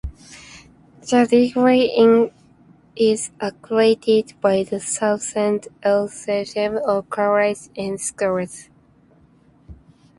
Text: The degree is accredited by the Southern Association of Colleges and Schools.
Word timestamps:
The 1.01 1.27
degree 1.29 2.31
is 2.95 3.29
accredited 3.39 4.33
by 4.41 4.63
the 4.63 4.79
Southern 4.79 5.61
Association 5.83 6.77
of 6.77 7.07
Colleges 7.11 7.69
and 7.77 8.01
Schools. 8.01 8.67